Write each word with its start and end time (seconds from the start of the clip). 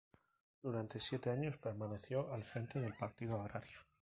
Durante 0.63 0.97
siete 0.99 1.29
años 1.29 1.57
permaneció 1.59 2.33
al 2.33 2.43
frente 2.43 2.79
del 2.79 2.95
partido 2.95 3.39
agrario. 3.39 3.81